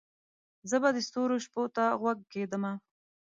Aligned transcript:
زه 0.69 0.75
به 0.81 0.89
د 0.95 0.97
ستورو 1.07 1.35
شپو 1.45 1.63
ته 1.75 1.83
غوږ 1.99 2.17
کښېږدمه 2.29 2.73